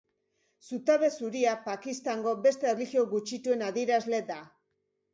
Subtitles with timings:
[0.69, 4.43] Zutabe zuria Pakistango beste erlijio gutxituen adierazle da.